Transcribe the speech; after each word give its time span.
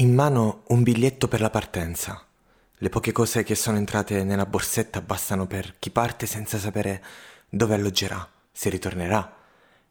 In 0.00 0.14
mano 0.14 0.62
un 0.68 0.82
biglietto 0.82 1.28
per 1.28 1.42
la 1.42 1.50
partenza. 1.50 2.24
Le 2.72 2.88
poche 2.88 3.12
cose 3.12 3.42
che 3.42 3.54
sono 3.54 3.76
entrate 3.76 4.24
nella 4.24 4.46
borsetta 4.46 5.02
bastano 5.02 5.46
per 5.46 5.74
chi 5.78 5.90
parte 5.90 6.24
senza 6.24 6.56
sapere 6.56 7.04
dove 7.50 7.74
alloggerà, 7.74 8.26
se 8.50 8.70
ritornerà 8.70 9.36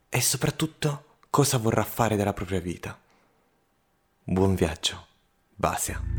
e 0.09 0.19
soprattutto 0.19 1.17
cosa 1.29 1.59
vorrà 1.59 1.83
fare 1.83 2.15
della 2.15 2.33
propria 2.33 2.59
vita. 2.59 2.99
Buon 4.23 4.55
viaggio, 4.55 5.05
Basia. 5.53 6.18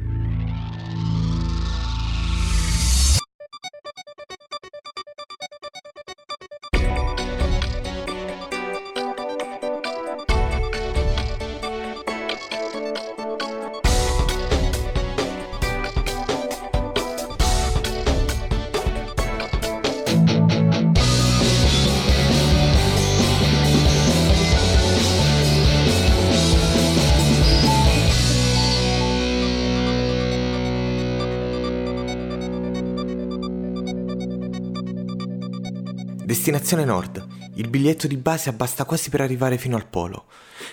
Destinazione 36.31 36.85
nord. 36.85 37.27
Il 37.57 37.69
biglietto 37.69 38.07
di 38.07 38.17
base 38.17 38.53
basta 38.53 38.85
quasi 38.85 39.11
per 39.11 39.21
arrivare 39.21 39.59
fino 39.59 39.75
al 39.75 39.89
polo. 39.89 40.27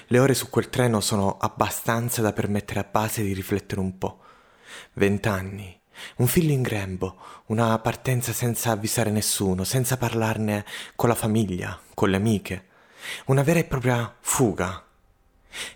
Le 0.06 0.20
ore 0.20 0.36
su 0.36 0.52
quel 0.52 0.70
treno 0.70 1.02
sono 1.02 1.36
abbastanza 1.40 2.22
da 2.22 2.32
permettere 2.32 2.80
a 2.80 2.88
base 2.88 3.24
di 3.24 3.34
riflettere 3.34 3.82
un 3.82 3.98
po'. 3.98 4.20
Vent'anni. 4.94 5.82
Un 6.18 6.28
figlio 6.28 6.54
in 6.54 6.62
grembo, 6.62 7.18
una 7.48 7.80
partenza 7.80 8.34
senza 8.34 8.70
avvisare 8.70 9.10
nessuno, 9.10 9.64
senza 9.64 9.98
parlarne 9.98 10.64
con 10.96 11.10
la 11.10 11.16
famiglia, 11.16 11.80
con 11.96 12.12
le 12.12 12.18
amiche. 12.18 12.66
Una 13.26 13.42
vera 13.42 13.58
e 13.58 13.64
propria 13.64 14.16
fuga. 14.20 14.86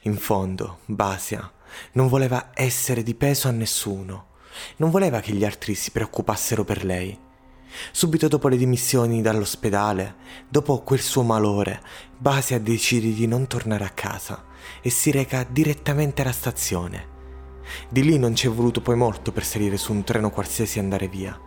In 0.01 0.15
fondo, 0.15 0.81
Basia 0.85 1.51
non 1.93 2.07
voleva 2.07 2.51
essere 2.53 3.01
di 3.01 3.15
peso 3.15 3.47
a 3.47 3.51
nessuno. 3.51 4.27
Non 4.75 4.91
voleva 4.91 5.21
che 5.21 5.31
gli 5.31 5.43
altri 5.43 5.73
si 5.73 5.89
preoccupassero 5.89 6.63
per 6.63 6.85
lei. 6.85 7.29
Subito 7.91 8.27
dopo 8.27 8.47
le 8.47 8.57
dimissioni 8.57 9.21
dall'ospedale, 9.21 10.15
dopo 10.47 10.81
quel 10.81 10.99
suo 10.99 11.23
malore, 11.23 11.81
Basia 12.17 12.59
decide 12.59 13.13
di 13.13 13.27
non 13.27 13.47
tornare 13.47 13.83
a 13.83 13.89
casa 13.89 14.45
e 14.81 14.89
si 14.89 15.11
reca 15.11 15.45
direttamente 15.47 16.21
alla 16.21 16.31
stazione. 16.31 17.09
Di 17.89 18.03
lì 18.03 18.17
non 18.17 18.35
ci 18.35 18.47
è 18.47 18.49
voluto 18.49 18.81
poi 18.81 18.95
molto 18.95 19.31
per 19.31 19.45
salire 19.45 19.77
su 19.77 19.93
un 19.93 20.03
treno 20.03 20.29
qualsiasi 20.29 20.77
e 20.77 20.81
andare 20.81 21.07
via. 21.07 21.39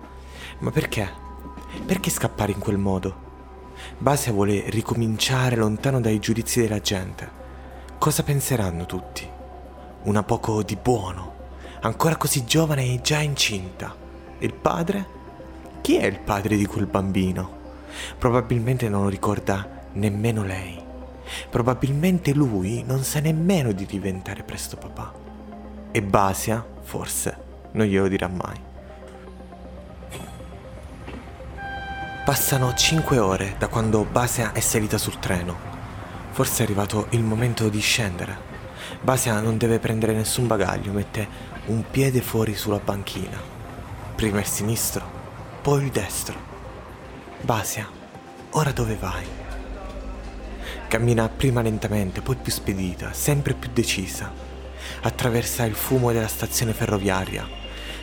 Ma 0.60 0.70
perché? 0.70 1.08
Perché 1.84 2.10
scappare 2.10 2.52
in 2.52 2.58
quel 2.58 2.78
modo? 2.78 3.22
Basia 3.98 4.32
vuole 4.32 4.64
ricominciare 4.70 5.56
lontano 5.56 6.00
dai 6.00 6.18
giudizi 6.18 6.60
della 6.60 6.80
gente. 6.80 7.42
Cosa 7.98 8.22
penseranno 8.22 8.86
tutti? 8.86 9.28
Una 10.04 10.22
poco 10.22 10.62
di 10.62 10.76
buono, 10.76 11.34
ancora 11.80 12.16
così 12.16 12.44
giovane 12.44 12.84
e 12.84 13.00
già 13.02 13.20
incinta. 13.20 13.94
Il 14.38 14.54
padre? 14.54 15.13
Chi 15.84 15.98
è 15.98 16.06
il 16.06 16.18
padre 16.18 16.56
di 16.56 16.64
quel 16.64 16.86
bambino? 16.86 17.58
Probabilmente 18.16 18.88
non 18.88 19.02
lo 19.02 19.10
ricorda 19.10 19.82
nemmeno 19.92 20.42
lei. 20.42 20.82
Probabilmente 21.50 22.32
lui 22.32 22.82
non 22.86 23.02
sa 23.04 23.20
nemmeno 23.20 23.70
di 23.72 23.84
diventare 23.84 24.44
presto 24.44 24.78
papà. 24.78 25.12
E 25.90 26.02
Basia, 26.02 26.64
forse, 26.80 27.36
non 27.72 27.84
glielo 27.84 28.08
dirà 28.08 28.28
mai. 28.28 28.58
Passano 32.24 32.72
cinque 32.72 33.18
ore 33.18 33.56
da 33.58 33.68
quando 33.68 34.06
Basia 34.10 34.52
è 34.52 34.60
salita 34.60 34.96
sul 34.96 35.18
treno. 35.18 35.54
Forse 36.30 36.62
è 36.62 36.64
arrivato 36.64 37.08
il 37.10 37.22
momento 37.22 37.68
di 37.68 37.80
scendere. 37.80 38.38
Basia 39.02 39.38
non 39.38 39.58
deve 39.58 39.78
prendere 39.80 40.14
nessun 40.14 40.46
bagaglio, 40.46 40.92
mette 40.92 41.28
un 41.66 41.84
piede 41.90 42.22
fuori 42.22 42.54
sulla 42.54 42.80
banchina. 42.82 43.38
Prima 44.14 44.38
il 44.38 44.46
sinistro, 44.46 45.23
poi 45.64 45.84
il 45.84 45.90
destro. 45.90 46.36
Basia, 47.40 47.88
ora 48.50 48.70
dove 48.70 48.96
vai? 48.96 49.24
Cammina 50.88 51.26
prima 51.30 51.62
lentamente, 51.62 52.20
poi 52.20 52.36
più 52.36 52.52
spedita, 52.52 53.14
sempre 53.14 53.54
più 53.54 53.70
decisa. 53.72 54.30
Attraversa 55.00 55.64
il 55.64 55.74
fumo 55.74 56.12
della 56.12 56.28
stazione 56.28 56.74
ferroviaria. 56.74 57.48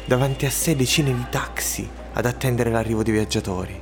Davanti 0.04 0.48
a 0.48 0.50
sé 0.50 0.76
decine 0.76 1.14
di 1.14 1.28
taxi 1.30 1.88
ad 2.14 2.26
attendere 2.26 2.72
l'arrivo 2.72 3.04
dei 3.04 3.14
viaggiatori. 3.14 3.80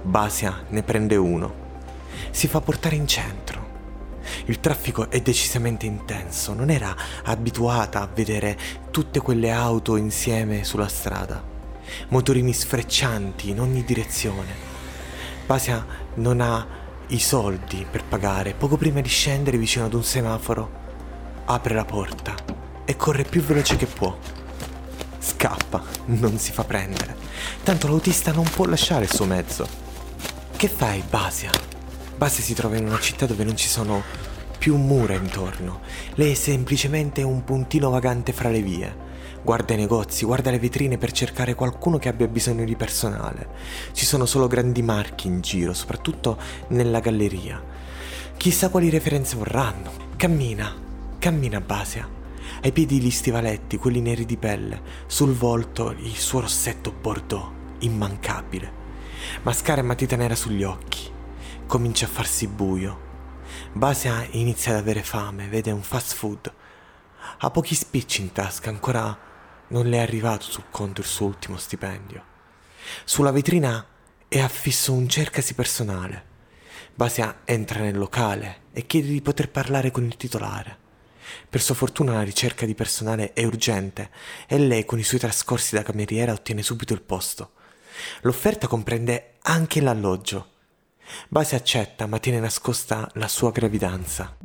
Basia 0.00 0.64
ne 0.68 0.82
prende 0.82 1.16
uno. 1.16 1.54
Si 2.30 2.48
fa 2.48 2.62
portare 2.62 2.96
in 2.96 3.06
centro. 3.06 3.60
Il 4.46 4.58
traffico 4.58 5.10
è 5.10 5.20
decisamente 5.20 5.84
intenso, 5.84 6.54
non 6.54 6.70
era 6.70 6.96
abituata 7.24 8.00
a 8.00 8.08
vedere 8.10 8.56
tutte 8.90 9.20
quelle 9.20 9.50
auto 9.50 9.96
insieme 9.96 10.64
sulla 10.64 10.88
strada 10.88 11.51
motorini 12.08 12.52
sfreccianti 12.52 13.50
in 13.50 13.60
ogni 13.60 13.84
direzione. 13.84 14.54
Basia 15.46 15.84
non 16.14 16.40
ha 16.40 16.66
i 17.08 17.18
soldi 17.18 17.86
per 17.90 18.04
pagare. 18.04 18.54
Poco 18.54 18.76
prima 18.76 19.00
di 19.00 19.08
scendere 19.08 19.58
vicino 19.58 19.84
ad 19.84 19.94
un 19.94 20.04
semaforo, 20.04 20.70
apre 21.44 21.74
la 21.74 21.84
porta 21.84 22.34
e 22.84 22.96
corre 22.96 23.24
più 23.24 23.42
veloce 23.42 23.76
che 23.76 23.86
può. 23.86 24.16
Scappa, 25.18 25.82
non 26.06 26.38
si 26.38 26.52
fa 26.52 26.64
prendere. 26.64 27.16
Tanto 27.62 27.86
l'autista 27.88 28.32
non 28.32 28.44
può 28.44 28.64
lasciare 28.64 29.04
il 29.04 29.12
suo 29.12 29.24
mezzo. 29.24 29.66
Che 30.56 30.68
fai, 30.68 31.02
Basia? 31.08 31.50
Basia 32.16 32.42
si 32.42 32.54
trova 32.54 32.76
in 32.76 32.86
una 32.86 33.00
città 33.00 33.26
dove 33.26 33.44
non 33.44 33.56
ci 33.56 33.68
sono 33.68 34.02
più 34.58 34.76
mura 34.76 35.14
intorno. 35.14 35.80
Lei 36.14 36.32
è 36.32 36.34
semplicemente 36.34 37.22
un 37.22 37.42
puntino 37.42 37.90
vagante 37.90 38.32
fra 38.32 38.48
le 38.48 38.62
vie. 38.62 39.10
Guarda 39.44 39.74
i 39.74 39.76
negozi, 39.76 40.24
guarda 40.24 40.52
le 40.52 40.60
vetrine 40.60 40.98
per 40.98 41.10
cercare 41.10 41.56
qualcuno 41.56 41.98
che 41.98 42.08
abbia 42.08 42.28
bisogno 42.28 42.64
di 42.64 42.76
personale. 42.76 43.48
Ci 43.92 44.06
sono 44.06 44.24
solo 44.24 44.46
grandi 44.46 44.82
marchi 44.82 45.26
in 45.26 45.40
giro, 45.40 45.74
soprattutto 45.74 46.38
nella 46.68 47.00
galleria. 47.00 47.60
Chissà 48.36 48.68
quali 48.68 48.88
referenze 48.88 49.34
vorranno. 49.34 49.90
Cammina, 50.16 50.72
cammina 51.18 51.60
Basia. 51.60 52.08
Ai 52.62 52.70
piedi 52.70 53.00
gli 53.00 53.10
stivaletti, 53.10 53.78
quelli 53.78 54.00
neri 54.00 54.24
di 54.24 54.36
pelle, 54.36 54.80
sul 55.06 55.32
volto 55.34 55.90
il 55.90 56.14
suo 56.14 56.40
rossetto 56.40 56.92
bordeaux, 56.92 57.50
immancabile. 57.80 58.80
Mascara 59.42 59.80
e 59.80 59.84
matita 59.84 60.14
nera 60.14 60.36
sugli 60.36 60.62
occhi. 60.62 61.10
Comincia 61.66 62.06
a 62.06 62.08
farsi 62.08 62.46
buio. 62.46 63.10
Basia 63.72 64.24
inizia 64.30 64.70
ad 64.70 64.78
avere 64.78 65.02
fame, 65.02 65.48
vede 65.48 65.72
un 65.72 65.82
fast 65.82 66.14
food. 66.14 66.52
Ha 67.38 67.50
pochi 67.50 67.74
spicci 67.74 68.20
in 68.20 68.30
tasca, 68.30 68.70
ancora 68.70 69.30
non 69.72 69.86
le 69.86 69.96
è 69.96 70.00
arrivato 70.00 70.44
sul 70.44 70.64
conto 70.70 71.00
il 71.00 71.06
suo 71.06 71.26
ultimo 71.26 71.56
stipendio. 71.56 72.24
Sulla 73.04 73.30
vetrina 73.30 73.84
è 74.28 74.38
affisso 74.38 74.92
un 74.92 75.08
cercasi 75.08 75.54
personale. 75.54 76.30
Basia 76.94 77.40
entra 77.44 77.80
nel 77.80 77.96
locale 77.96 78.64
e 78.72 78.86
chiede 78.86 79.08
di 79.08 79.22
poter 79.22 79.50
parlare 79.50 79.90
con 79.90 80.04
il 80.04 80.16
titolare. 80.16 80.78
Per 81.48 81.62
sua 81.62 81.74
fortuna 81.74 82.12
la 82.12 82.22
ricerca 82.22 82.66
di 82.66 82.74
personale 82.74 83.32
è 83.32 83.44
urgente 83.44 84.10
e 84.46 84.58
lei 84.58 84.84
con 84.84 84.98
i 84.98 85.02
suoi 85.02 85.20
trascorsi 85.20 85.74
da 85.74 85.82
cameriera 85.82 86.32
ottiene 86.32 86.62
subito 86.62 86.92
il 86.92 87.00
posto. 87.00 87.52
L'offerta 88.22 88.66
comprende 88.66 89.36
anche 89.42 89.80
l'alloggio. 89.80 90.50
Basia 91.28 91.56
accetta 91.56 92.06
ma 92.06 92.18
tiene 92.18 92.40
nascosta 92.40 93.10
la 93.14 93.28
sua 93.28 93.50
gravidanza. 93.50 94.36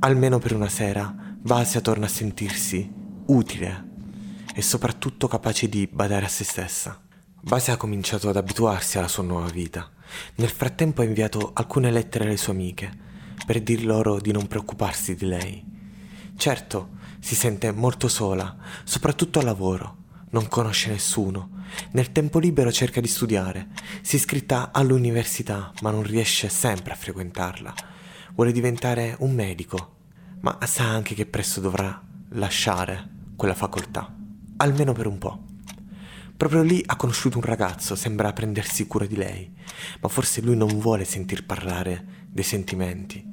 Almeno 0.00 0.38
per 0.38 0.54
una 0.54 0.68
sera 0.68 1.27
Basia 1.48 1.80
torna 1.80 2.04
a 2.04 2.10
sentirsi 2.10 2.92
utile 3.28 3.86
e 4.54 4.60
soprattutto 4.60 5.28
capace 5.28 5.66
di 5.66 5.88
badare 5.90 6.26
a 6.26 6.28
se 6.28 6.44
stessa. 6.44 7.00
Basia 7.40 7.72
ha 7.72 7.76
cominciato 7.78 8.28
ad 8.28 8.36
abituarsi 8.36 8.98
alla 8.98 9.08
sua 9.08 9.22
nuova 9.22 9.48
vita. 9.48 9.90
Nel 10.34 10.50
frattempo 10.50 11.00
ha 11.00 11.06
inviato 11.06 11.52
alcune 11.54 11.90
lettere 11.90 12.24
alle 12.24 12.36
sue 12.36 12.52
amiche 12.52 12.92
per 13.46 13.62
dir 13.62 13.82
loro 13.86 14.20
di 14.20 14.30
non 14.30 14.46
preoccuparsi 14.46 15.14
di 15.14 15.24
lei. 15.24 15.64
Certo, 16.36 16.90
si 17.18 17.34
sente 17.34 17.72
molto 17.72 18.08
sola, 18.08 18.54
soprattutto 18.84 19.38
al 19.38 19.46
lavoro. 19.46 19.96
Non 20.32 20.48
conosce 20.48 20.90
nessuno. 20.90 21.62
Nel 21.92 22.12
tempo 22.12 22.38
libero 22.38 22.70
cerca 22.70 23.00
di 23.00 23.08
studiare. 23.08 23.68
Si 24.02 24.16
è 24.16 24.18
iscritta 24.18 24.68
all'università, 24.70 25.72
ma 25.80 25.90
non 25.90 26.02
riesce 26.02 26.50
sempre 26.50 26.92
a 26.92 26.96
frequentarla. 26.96 27.72
Vuole 28.34 28.52
diventare 28.52 29.16
un 29.20 29.32
medico 29.32 29.96
ma 30.40 30.58
sa 30.66 30.84
anche 30.84 31.14
che 31.14 31.26
presto 31.26 31.60
dovrà 31.60 32.00
lasciare 32.30 33.16
quella 33.36 33.54
facoltà, 33.54 34.14
almeno 34.56 34.92
per 34.92 35.06
un 35.06 35.18
po'. 35.18 35.44
Proprio 36.36 36.62
lì 36.62 36.82
ha 36.86 36.96
conosciuto 36.96 37.38
un 37.38 37.44
ragazzo, 37.44 37.96
sembra 37.96 38.32
prendersi 38.32 38.86
cura 38.86 39.06
di 39.06 39.16
lei, 39.16 39.52
ma 40.00 40.08
forse 40.08 40.40
lui 40.40 40.56
non 40.56 40.78
vuole 40.78 41.04
sentir 41.04 41.44
parlare 41.44 42.26
dei 42.28 42.44
sentimenti. 42.44 43.24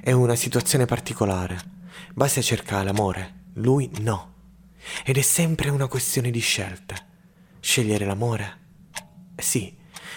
È 0.00 0.12
una 0.12 0.34
situazione 0.34 0.84
particolare. 0.84 1.76
Basia 2.12 2.42
cerca 2.42 2.82
l'amore, 2.82 3.44
lui 3.54 3.90
no. 4.00 4.34
Ed 5.04 5.16
è 5.16 5.22
sempre 5.22 5.70
una 5.70 5.86
questione 5.86 6.30
di 6.30 6.40
scelte. 6.40 6.94
Scegliere 7.60 8.04
l'amore? 8.04 8.58
Sì, 9.36 9.74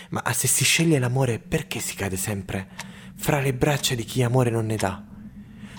ma 0.10 0.22
se 0.34 0.48
si 0.48 0.66
sceglie 0.66 1.00
l'amore 1.00 1.40
perché 1.40 1.80
si 1.80 1.96
cade 1.96 2.18
sempre 2.18 2.68
fra 3.16 3.40
le 3.40 3.54
braccia 3.54 3.96
di 3.96 4.04
chi 4.04 4.24
amore 4.24 4.50
non 4.50 4.66
ne 4.66 4.76
dà? 4.76 5.04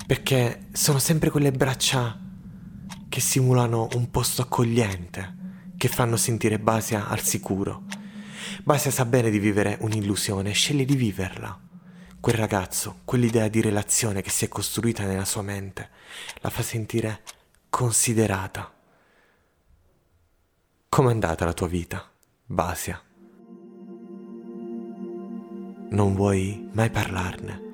Perché 0.07 0.67
sono 0.73 0.99
sempre 0.99 1.31
quelle 1.31 1.53
braccia 1.53 2.19
che 3.09 3.21
simulano 3.21 3.89
un 3.95 4.11
posto 4.11 4.43
accogliente, 4.43 5.41
che 5.77 5.89
fanno 5.89 6.17
sentire 6.17 6.59
Basia 6.59 7.09
al 7.09 7.21
sicuro. 7.21 7.85
Basia 8.65 8.91
sa 8.91 9.05
bene 9.05 9.31
di 9.31 9.39
vivere 9.39 9.77
un'illusione, 9.81 10.53
sceglie 10.53 10.85
di 10.85 10.97
viverla. 10.97 11.59
Quel 12.21 12.35
ragazzo, 12.37 13.01
quell'idea 13.05 13.49
di 13.49 13.61
relazione 13.61 14.23
che 14.23 14.31
si 14.31 14.45
è 14.45 14.49
costruita 14.49 15.05
nella 15.05 15.25
sua 15.25 15.43
mente, 15.43 15.91
la 16.41 16.51
fa 16.51 16.63
sentire 16.63 17.23
considerata. 17.69 18.73
Com'è 20.89 21.11
andata 21.11 21.45
la 21.45 21.53
tua 21.53 21.69
vita, 21.69 22.09
Basia? 22.45 23.03
Non 25.91 26.15
vuoi 26.15 26.69
mai 26.73 26.91
parlarne. 26.91 27.72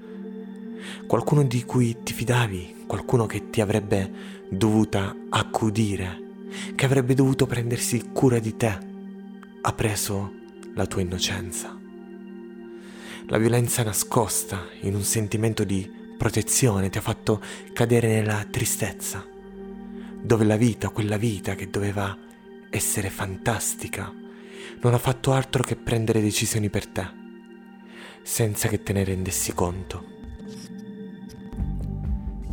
Qualcuno 1.07 1.43
di 1.45 1.65
cui 1.65 1.99
ti 2.03 2.13
fidavi, 2.13 2.85
qualcuno 2.87 3.27
che 3.27 3.51
ti 3.51 3.61
avrebbe 3.61 4.11
dovuta 4.49 5.15
accudire, 5.29 6.23
che 6.75 6.85
avrebbe 6.85 7.15
dovuto 7.15 7.47
prendersi 7.47 8.11
cura 8.13 8.39
di 8.39 8.57
te, 8.57 8.79
ha 9.61 9.73
preso 9.73 10.33
la 10.75 10.87
tua 10.87 11.03
innocenza. 11.03 11.77
La 13.27 13.39
violenza 13.39 13.83
nascosta 13.83 14.67
in 14.83 14.95
un 14.95 15.03
sentimento 15.03 15.65
di 15.65 15.91
protezione 16.17 16.89
ti 16.89 16.99
ha 16.99 17.03
fatto 17.03 17.43
cadere 17.73 18.09
nella 18.09 18.47
tristezza, 18.51 19.27
dove 20.21 20.45
la 20.45 20.57
vita, 20.57 20.89
quella 20.89 21.17
vita 21.17 21.55
che 21.55 21.69
doveva 21.69 22.17
essere 22.71 23.11
fantastica, 23.11 24.13
non 24.81 24.95
ha 24.95 24.99
fatto 24.99 25.33
altro 25.33 25.63
che 25.63 25.77
prendere 25.77 26.21
decisioni 26.21 26.71
per 26.71 26.87
te, 26.87 27.07
senza 28.23 28.69
che 28.69 28.83
te 28.83 28.93
ne 28.93 29.05
rendessi 29.05 29.53
conto. 29.53 30.17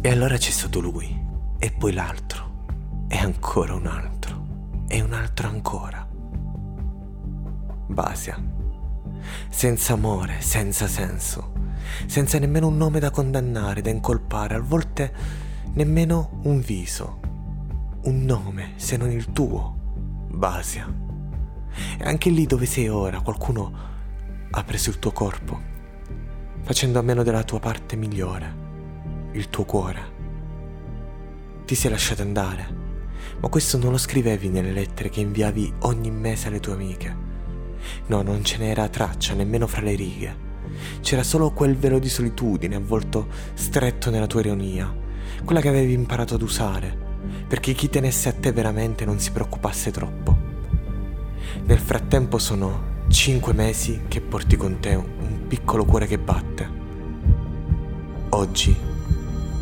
E 0.05 0.11
allora 0.11 0.37
c'è 0.37 0.51
stato 0.51 0.81
lui, 0.81 1.19
e 1.57 1.71
poi 1.71 1.91
l'altro, 1.91 2.67
e 3.07 3.17
ancora 3.17 3.73
un 3.73 3.87
altro, 3.87 4.45
e 4.87 5.01
un 5.01 5.13
altro 5.13 5.47
ancora. 5.47 6.07
Basia. 7.87 8.39
Senza 9.49 9.93
amore, 9.93 10.41
senza 10.41 10.85
senso, 10.85 11.53
senza 12.05 12.37
nemmeno 12.37 12.67
un 12.67 12.77
nome 12.77 12.99
da 12.99 13.09
condannare, 13.09 13.81
da 13.81 13.89
incolpare, 13.89 14.53
a 14.53 14.59
volte 14.59 15.11
nemmeno 15.73 16.39
un 16.43 16.59
viso, 16.59 17.19
un 18.03 18.25
nome 18.25 18.73
se 18.75 18.97
non 18.97 19.09
il 19.09 19.31
tuo, 19.31 19.75
Basia. 20.29 20.85
E 21.97 22.03
anche 22.03 22.29
lì 22.29 22.45
dove 22.45 22.67
sei 22.67 22.89
ora 22.89 23.21
qualcuno 23.21 23.73
ha 24.51 24.63
preso 24.63 24.91
il 24.91 24.99
tuo 24.99 25.11
corpo, 25.11 25.59
facendo 26.61 26.99
a 26.99 27.01
meno 27.01 27.23
della 27.23 27.41
tua 27.41 27.59
parte 27.59 27.95
migliore, 27.95 28.64
il 29.35 29.49
tuo 29.49 29.63
cuore. 29.63 30.13
Ti 31.65 31.75
sei 31.75 31.91
lasciato 31.91 32.21
andare, 32.21 32.67
ma 33.39 33.47
questo 33.47 33.77
non 33.77 33.91
lo 33.91 33.97
scrivevi 33.97 34.49
nelle 34.49 34.71
lettere 34.71 35.09
che 35.09 35.21
inviavi 35.21 35.73
ogni 35.79 36.11
mese 36.11 36.47
alle 36.47 36.59
tue 36.59 36.73
amiche 36.73 37.25
No, 38.07 38.21
non 38.21 38.43
ce 38.43 38.57
n'era 38.57 38.87
traccia 38.87 39.33
nemmeno 39.33 39.67
fra 39.67 39.81
le 39.81 39.95
righe. 39.95 40.43
C'era 41.01 41.23
solo 41.23 41.51
quel 41.51 41.75
velo 41.75 41.99
di 41.99 42.09
solitudine 42.09 42.75
avvolto 42.75 43.27
stretto 43.53 44.09
nella 44.09 44.27
tua 44.27 44.41
ironia, 44.41 44.93
quella 45.43 45.61
che 45.61 45.69
avevi 45.69 45.93
imparato 45.93 46.35
ad 46.35 46.41
usare, 46.41 46.95
perché 47.47 47.73
chi 47.73 47.89
tenesse 47.89 48.29
a 48.29 48.33
te 48.33 48.51
veramente 48.51 49.05
non 49.05 49.19
si 49.19 49.31
preoccupasse 49.31 49.91
troppo. 49.91 50.37
Nel 51.63 51.79
frattempo 51.79 52.37
sono 52.37 52.93
cinque 53.07 53.53
mesi 53.53 54.01
che 54.07 54.21
porti 54.21 54.55
con 54.55 54.79
te 54.79 54.95
un 54.95 55.45
piccolo 55.47 55.85
cuore 55.85 56.07
che 56.07 56.17
batte. 56.17 56.83
Oggi 58.29 58.84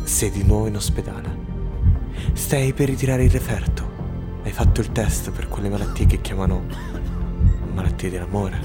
sei 0.04 0.30
di 0.30 0.44
nuovo 0.44 0.66
in 0.66 0.76
ospedale. 0.76 1.36
Stai 2.34 2.72
per 2.72 2.88
ritirare 2.88 3.24
il 3.24 3.30
referto. 3.30 3.92
Hai 4.42 4.52
fatto 4.52 4.80
il 4.80 4.92
test 4.92 5.30
per 5.30 5.48
quelle 5.48 5.70
malattie 5.70 6.06
che 6.06 6.20
chiamano 6.20 6.64
malattie 7.72 8.10
dell'amore, 8.10 8.60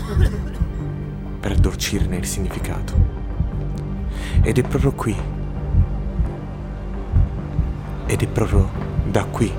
per 1.40 1.54
addolcirne 1.54 2.18
il 2.18 2.26
significato. 2.26 2.94
Ed 4.42 4.58
è 4.58 4.62
proprio 4.62 4.92
qui, 4.92 5.16
ed 8.06 8.22
è 8.22 8.28
proprio 8.28 8.70
da 9.06 9.24
qui 9.24 9.52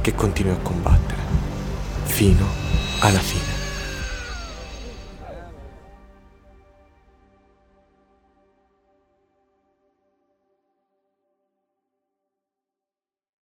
che 0.00 0.14
continui 0.14 0.52
a 0.52 0.58
combattere, 0.58 1.20
fino 2.04 2.46
alla 3.00 3.18
fine. 3.18 3.55